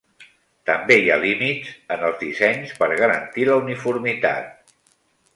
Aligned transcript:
També 0.67 0.95
hi 1.01 1.09
ha 1.09 1.17
límits 1.23 1.67
en 1.95 2.05
els 2.07 2.17
dissenys 2.21 2.73
per 2.79 2.87
garantir 3.01 3.45
la 3.51 3.59
uniformitat. 3.65 4.73